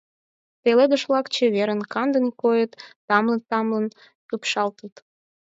[0.61, 2.71] Пеледыш-влак чеверын, кандын койыт,
[3.07, 3.85] тамлын-тамлын
[4.33, 4.95] ӱпшалтыт.